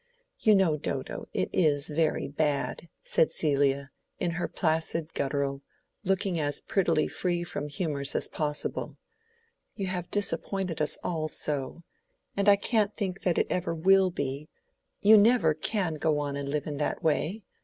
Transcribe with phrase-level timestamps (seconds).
[0.39, 5.61] "You know, Dodo, it is very bad," said Celia, in her placid guttural,
[6.03, 8.97] looking as prettily free from humors as possible.
[9.75, 11.83] "You have disappointed us all so.
[12.35, 16.77] And I can't think that it ever will be—you never can go and live in
[16.77, 17.43] that way.